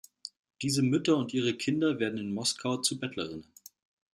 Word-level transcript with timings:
Diese 0.63 0.81
Mütter 0.81 1.15
und 1.15 1.31
ihre 1.31 1.53
Kinder 1.55 1.99
werden 1.99 2.17
in 2.17 2.33
Moskau 2.33 2.77
zu 2.77 2.99
Bettlerinnen. 2.99 3.45